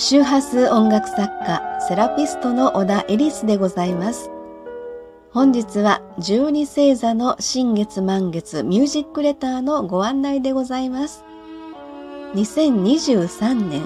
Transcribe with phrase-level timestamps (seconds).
[0.00, 4.30] 周波数音楽作家、セラピストの小田エリスでございます。
[5.32, 11.24] 本日は十二星座の新月満月ミュージックレターのご案内でございます。
[12.34, 13.82] 2023年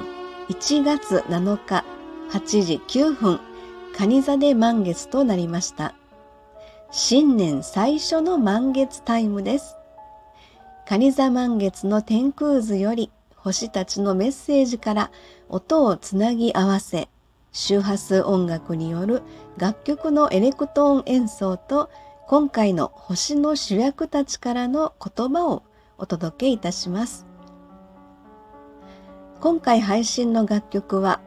[0.51, 1.83] 1月7日
[2.31, 3.41] 8時9分、
[3.95, 5.95] 蟹座で満月となりました。
[6.91, 9.79] 新年最初の満月タイムです。
[10.85, 13.11] 蟹座満月の天空図より
[13.43, 15.11] 星たちのメッセージから
[15.49, 17.09] 音をつなぎ合わせ
[17.51, 19.23] 周波数音楽による
[19.59, 21.91] 楽曲のエレクトーン演奏と
[22.29, 25.65] 今回の星の主役たちからの言葉を
[25.99, 27.27] お届けいたします。
[29.41, 31.21] 今回配信の楽曲は、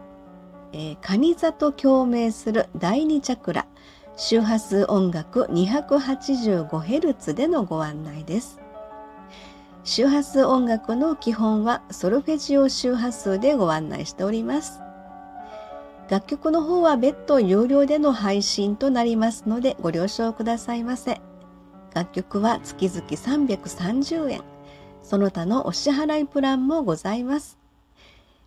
[0.72, 3.68] えー、カニ座と共鳴する第二チャクラ
[4.16, 8.65] 周波数音楽 285Hz でのご案内です。
[9.88, 14.82] 周波数音楽の基本はソルフェジオ周波数でご案内しております。
[16.10, 21.22] 楽曲の方は別途有料での配信となりますのでご了承くださいませ。
[21.94, 24.42] 楽曲は月々330円。
[25.04, 27.60] その他のお支払いプランもございます。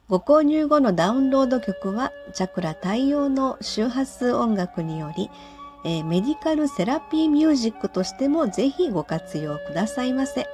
[0.09, 5.31] ご購入後のダウンロード曲はチャクラ対応の周波数音楽により、
[5.85, 10.49] え、メディカルセラピーミュージックとしてもぜひご活用くださいませ。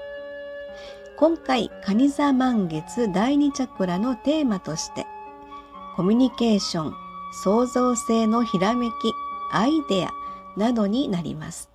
[1.17, 5.07] 今回、カニ座満月第2チャクラのテーマとして、
[5.95, 6.95] コミュニケーション、
[7.45, 8.93] 創造性のひらめき、
[9.53, 10.11] アイデア
[10.59, 11.71] などになります。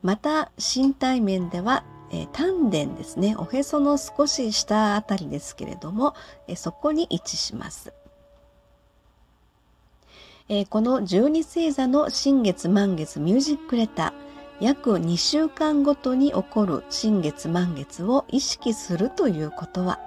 [0.00, 6.14] また、身体面では、えー、丹田ですね、おへその少し下あたりですけれども、
[6.46, 7.92] えー、そこに位置します。
[10.48, 19.98] えー、この12星座の新月満月ミュージックレター、約2週間ごとに起こる新月満月を意識するということは、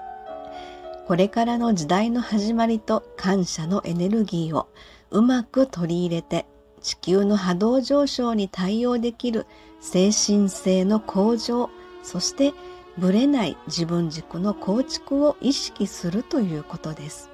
[1.07, 4.67] これからの時代の始まりと感謝のエネルギーを
[5.11, 6.45] うまく取り入れて
[6.81, 9.45] 地球の波動上昇に対応できる
[9.81, 11.69] 精神性の向上、
[12.03, 12.53] そして
[12.97, 17.29] ぶれない自分軸の構築を意識するということです。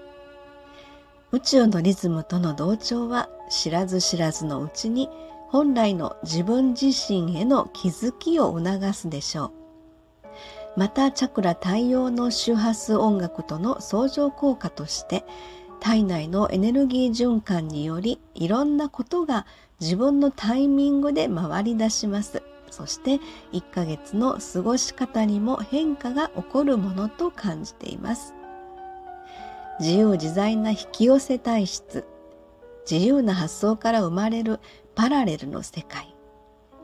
[1.32, 5.10] 宇宙のリズムとの同調は知らず知らずのうちに
[5.52, 9.52] 本来の自分自身への気づきを促すでしょう。
[10.78, 15.26] またチャクラ対応の周波数音楽との相乗効果として
[15.82, 19.46] 体内のエネルギー循環によりいろんなことが
[19.82, 22.42] 自分のタイミングで回り出します。
[22.70, 23.20] そして
[23.52, 28.34] 1ヶ月の過ごし方にも変化が起こるものと感じています。
[29.82, 32.06] 自由自在な引き寄せ体質、
[32.90, 34.60] 自由な発想から生まれる
[34.96, 36.16] パラレルの世界。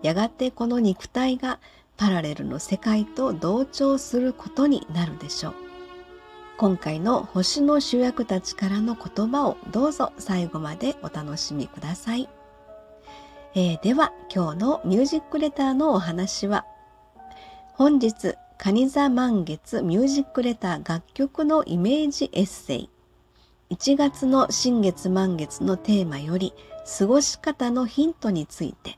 [0.02, 1.60] やがてこの肉体が
[1.98, 5.68] パラレルの世界と同調することになるでしょう。
[6.58, 12.28] 今回の星の主役たちからの言葉をどうぞ最後までお楽しみください、
[13.54, 16.66] えー、では今日のミュージックレターのお話は
[17.74, 22.90] 本日カニ座満月ミュージックレター楽曲のイメージエッセイ。
[23.70, 26.54] 1月の新月満月のテーマより
[26.88, 28.98] 過ごし方のヒントについて、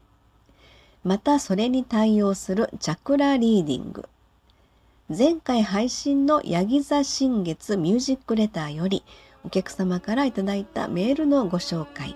[1.03, 4.07] またそれに対応するチャクラリーディング、
[5.09, 9.03] 前回配信のヤギ座新月ミュージックレターより
[9.43, 12.15] お客様からいただいたメールのご紹介、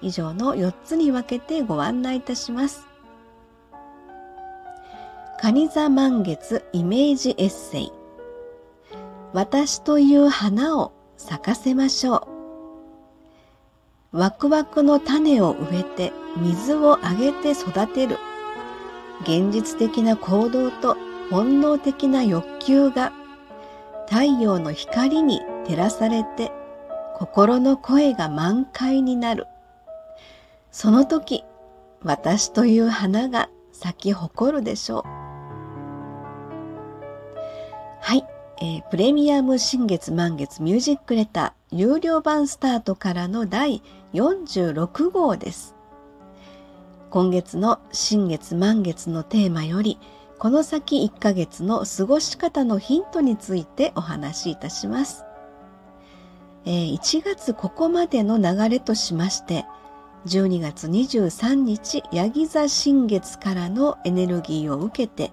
[0.00, 2.86] 以上の4つに分けてご案内いたします。
[5.40, 7.92] カニ座満月イメージエッセイ
[9.32, 12.31] 私という花を咲かせましょう。
[14.12, 18.18] ワクワクの種を植えて水をあげて育てる。
[19.22, 20.98] 現実的な行動と
[21.30, 23.12] 本能的な欲求が
[24.06, 26.52] 太陽の光に照らされて
[27.16, 29.46] 心の声が満開になる。
[30.70, 31.44] その時、
[32.02, 35.02] 私という花が咲き誇るでしょう。
[38.00, 38.26] はい。
[38.60, 43.82] えー、プレミアム新月満月ミュージックレター有料版スタートからの第
[44.12, 45.74] 46号です。
[47.10, 49.98] 今月の新月満月のテーマより
[50.38, 55.24] この先1ヶ月の過ごし方のヒントについてお話しいたします。
[56.64, 59.66] えー、1月ここまでの流れとしまして
[60.26, 65.32] 12月23日ヤギ座新月からのエネルギーを受けて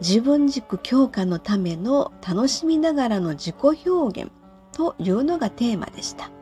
[0.00, 4.30] 自分軸強化のための楽しみながらの自己表現
[4.72, 6.35] というのがテーマでした。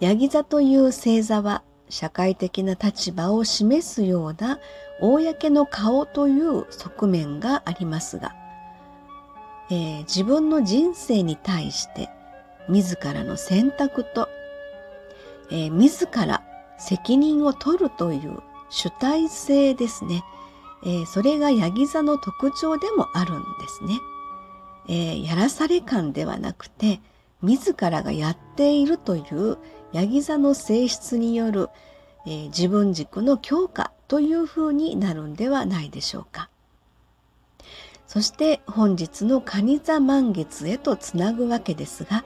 [0.00, 4.58] ヤギ座という星座は社会的な立場を示すような
[5.00, 8.34] 公の顔という側面がありますが、
[9.70, 12.08] えー、自分の人生に対して
[12.68, 14.28] 自らの選択と、
[15.50, 16.42] えー、自ら
[16.78, 18.38] 責任を取るという
[18.70, 20.22] 主体性ですね。
[20.82, 23.98] えー、それがヤギ座の特徴でもあるんですね。
[24.88, 27.00] え、やらされ感ではなくて、
[27.42, 29.58] 自らがやっているという
[29.92, 31.68] ヤギ座の性質による、
[32.26, 36.48] えー、自分軸の強化というふうになるんではないでしょうか。
[38.06, 42.24] そして本日の蟹座満月へとつなぐわけですが、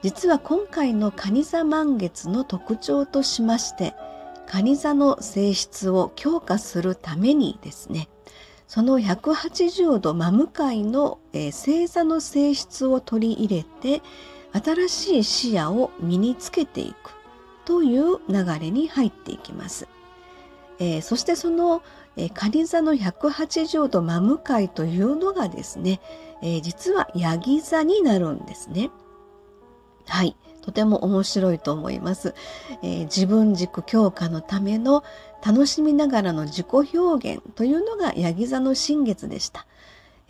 [0.00, 3.94] 実は今回の蟹座満月の特徴としまして、
[4.46, 8.08] 蟹座の性質を強化するためにですね、
[8.68, 14.02] その180度真向かいの、えー、星座の性質を取り入れて、
[14.52, 17.12] 新しい視野を身につけていく
[17.64, 19.88] という流れに入っていきます。
[20.78, 21.82] えー、そしてその、
[22.16, 26.00] えー、仮座の180度真向かいというのがですね、
[26.40, 28.90] えー、実はヤギ座になるんですね。
[30.06, 30.36] はい。
[30.62, 32.34] とても面白いと思います。
[32.82, 35.02] えー、自分軸強化のための
[35.44, 39.66] 楽しみながらの自己表現というのがヤギ座の新月でした。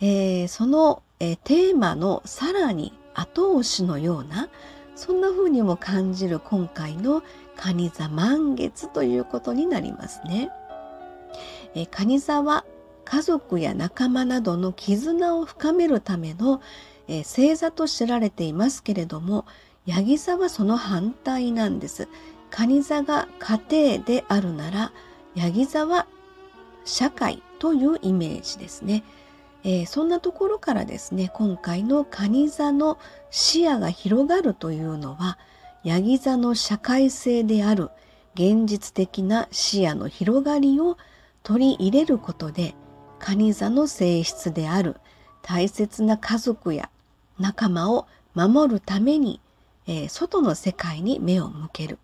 [0.01, 4.49] えー、その、えー、テーマのさらに後押しのような
[4.95, 7.23] そんな風にも感じる今回の
[7.55, 10.49] 蟹座満月ということになりますね。
[11.75, 12.65] え、蟹座は
[13.05, 16.61] 家族や仲間などの絆を深めるための、
[17.07, 19.45] え、星座と知られていますけれども
[19.85, 22.07] ヤギ座はその反対なんです。
[22.51, 24.91] 蟹座が家庭であるなら
[25.35, 26.07] ヤギ座は
[26.85, 29.03] 社会というイメージですね。
[29.63, 32.97] えー、そんなところからですね今回の蟹座の
[33.29, 35.37] 視野が広がるというのは
[35.83, 37.89] ヤギ座の社会性である
[38.35, 40.97] 現実的な視野の広がりを
[41.43, 42.75] 取り入れることで
[43.19, 44.95] 蟹座の性質である
[45.41, 46.89] 大切な家族や
[47.37, 49.41] 仲間を守るために、
[49.87, 51.97] えー、外の世界に目を向ける。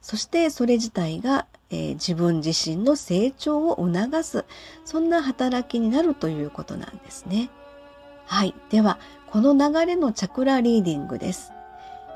[0.00, 4.44] そしてそれ自体がえー、自分自身の成長を促す
[4.84, 7.48] そんな働きになるということなんですね。
[8.26, 8.54] はい。
[8.70, 8.98] では、
[9.30, 11.52] この流れのチャクラリーディングです。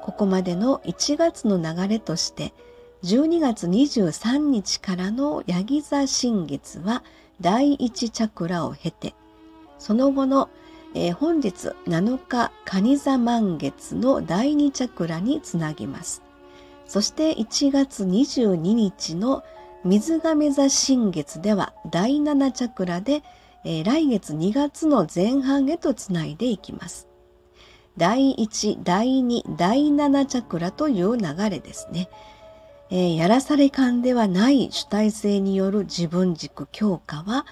[0.02, 2.52] ここまでの1月の流れとして、
[3.02, 7.02] 12月23日からのヤギ座新月は
[7.40, 9.14] 第1チャクラを経て、
[9.78, 10.50] その後の、
[10.94, 16.24] えー、本日7日蟹座満月の第2チャクラにつなぎます。
[16.86, 19.42] そして1月22日の
[19.84, 23.22] 水亀座新月では第7チャクラで、
[23.64, 27.08] えー、来月2月の前半へとつないでいきます。
[27.96, 32.08] 第1、第2、第7チャクラという流れですね。
[32.90, 37.46] えー、やらされ感ではない主体性による自分軸強化は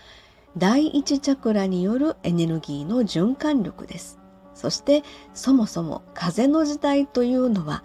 [0.57, 4.19] 第1チャクラによるエネルギーの循環力です。
[4.55, 5.03] そして
[5.35, 7.83] そもそも風の時代というのは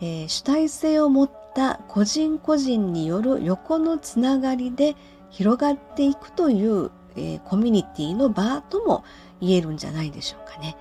[0.00, 4.96] えー、主体性を持った個人個人による横のつながりで
[5.30, 9.04] 広がっていくという、えー、コミュニティの場とも
[9.40, 10.76] 言えるんじゃないでしょうかね。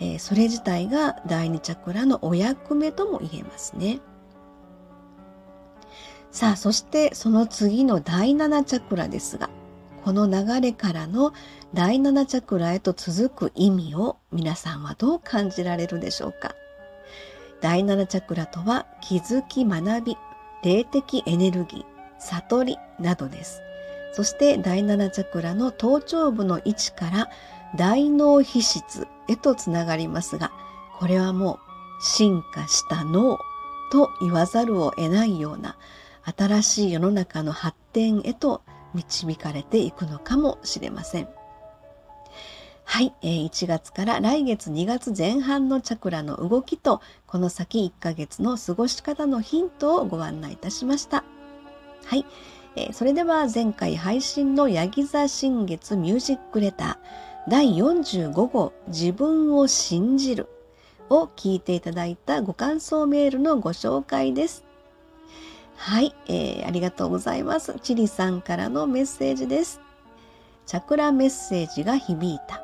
[0.00, 4.00] えー、それ自体が第二チャクラのお役目とも言えますね。
[6.30, 9.50] さあ、そしてその次の第7チャクラですが、
[10.04, 11.32] この流れからの
[11.72, 16.54] 第7チャクラへと続く意味を皆さんはどう感じられるでしょうか？
[17.64, 20.18] 第7チャクラとは気づき学び、
[20.62, 21.84] 霊的エネルギー、
[22.18, 23.62] 悟りなどです。
[24.12, 27.30] そして第7チャクラの頭頂部の位置から
[27.74, 30.52] 大脳皮質へとつながりますが、
[30.98, 33.38] これはもう進化した脳
[33.90, 35.78] と言わざるを得ないような
[36.36, 38.60] 新しい世の中の発展へと
[38.92, 41.28] 導かれていくのかもしれません。
[42.84, 51.24] はい、えー、1月から来月2月前半のチャクラの動きと、この先1ヶ月の過ごし方のヒントをご案内いたしました。
[52.04, 52.24] はい、
[52.76, 60.48] えー、それでは前回配信のヤギ座新月ミュージックレター第45号自分を信じる
[61.10, 64.64] を聞いていただいたご感想メールのご紹介です。
[65.76, 67.78] はい、えー、ありがとうございます。
[67.82, 69.80] チリさんからのメッセージです。
[70.66, 72.63] チャクラメッセージが響いた。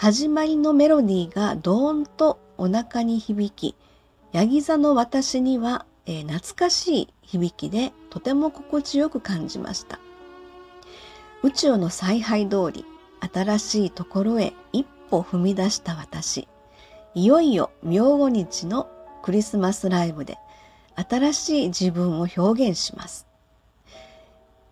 [0.00, 3.76] 始まりのメロディーがドーンとお腹に響き、
[4.32, 10.00] ヤギ座の私には、えー、懐かしい響きでとても心地よく感じました。
[11.42, 12.86] 宇宙の采配通り、
[13.30, 16.48] 新しいところへ一歩踏み出した私。
[17.14, 18.88] いよいよ明後日の
[19.20, 20.38] クリスマスライブで
[20.94, 23.26] 新しい自分を表現します。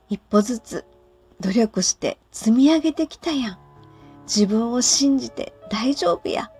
[0.09, 0.87] 一歩ずつ
[1.41, 3.68] 努力して積み上げてきたやん。
[4.29, 6.51] 自分を信じて大丈夫や。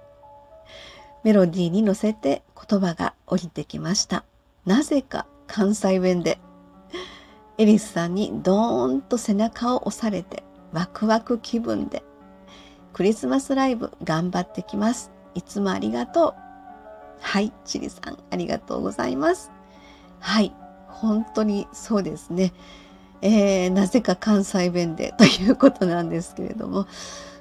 [1.23, 4.25] メロディーに乗せて言葉が降りてきました。
[4.65, 6.39] なぜか関西弁で。
[7.59, 12.05] エリスさんにドーンと背中を押されてワクワク気分で
[12.93, 15.11] クリスマスライブ頑張ってきます。
[15.35, 16.35] いつもありがとう。
[17.21, 19.51] はい、チリさんありがとうございます。
[20.21, 20.55] はい、
[20.87, 22.53] 本当にそうですね。
[23.21, 26.87] えー、なぜか関西弁でということなんですけれども、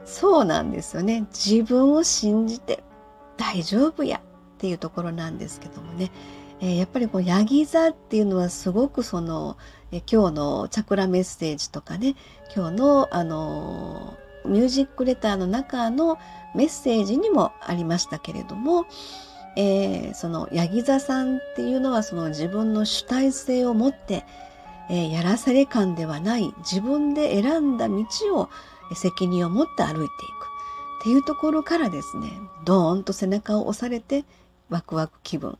[0.07, 1.27] そうなんですよね。
[1.31, 2.81] 自分を信じて
[3.35, 4.21] 大丈夫やっ
[4.57, 6.11] ていうところなんですけどもね。
[6.59, 9.57] えー、やっぱりこうヤギ座っていうのはすごくその、
[9.91, 12.15] え今日のチャクラメッセージとかね
[12.53, 16.17] 今日のあのミュージックレターの中の
[16.55, 18.85] メッセージにもありましたけれども、
[19.55, 24.25] えー、そのヤギ座さんっていうのはその自分の主体性を持って、
[24.89, 28.49] えー、やらされ感ではない自分で選んだ道を
[28.95, 30.07] 責任を持って歩いていくっ
[31.03, 32.31] ていうところからですね
[32.65, 34.25] ドーンと背中を押されて
[34.69, 35.57] ワクワク気分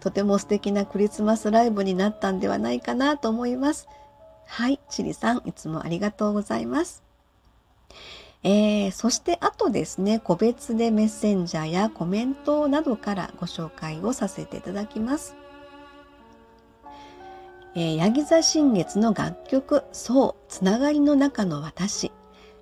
[0.00, 3.88] とても素敵なクリスマスライブになったんではないかなと思います。
[4.46, 7.02] はい、チリさん、いつもありがとうございます。
[8.44, 15.34] えー、そしてあとですね、個別でメッセンジャーやコメントなどからご紹介をさせていただきます。
[17.74, 22.12] えー、ヤギ座新月の楽曲、そう、つながりの中の私、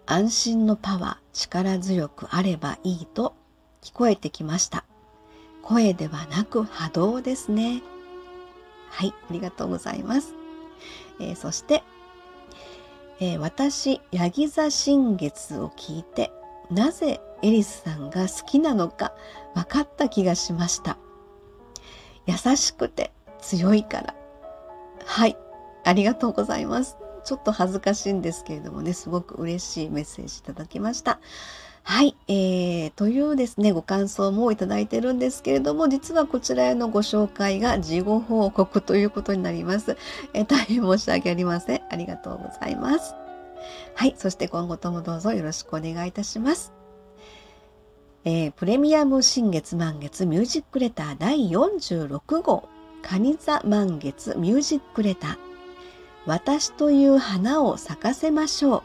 [0.08, 3.34] 安心のパワー、力強くあればいいと
[3.82, 4.84] 聞こえてきました。
[5.62, 7.82] 声ではなく波動ですね。
[8.88, 10.34] はい、ありがとうございます。
[11.18, 11.82] えー、そして、
[13.18, 16.30] えー、私、ヤギ座新月を聞いて、
[16.70, 19.12] なぜエリスさんが好きなのか
[19.54, 20.98] 分かった気がしました。
[22.26, 24.14] 優しくて強いから。
[25.04, 25.36] はい、
[25.84, 26.96] ありがとうございます。
[27.26, 31.18] ちょっと恥ずかしいんですけれどもね、すごく嬉しいメッセージいただきました。
[31.82, 39.96] はい、えー、というですね、ご感想もいただいてるんですけれども、実はこちらへのご紹介が事後報告ということになります。
[40.32, 41.82] えー、大変申し訳ありません。
[41.90, 43.14] ありがとうございます。
[43.94, 46.72] はい、そして今後ともどうぞよろしくお願いいたします。
[48.24, 52.68] えー、プレミアム新月満月ミュージックレター第46号、
[53.00, 55.45] カニ座満月ミュージックレター、
[56.26, 58.82] 私という花を咲かせましょう。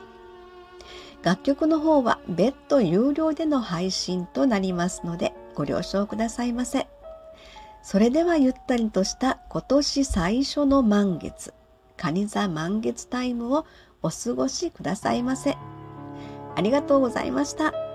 [1.23, 6.87] 楽曲の方は別途有料での配信となりますのでご了承くださいませ。
[7.83, 11.53] それではゆったりとした今年最初の満月、
[11.97, 13.65] 蟹座満月タイムを
[14.03, 15.57] お過ごしくださいませ。
[16.55, 17.90] ありがとうございました。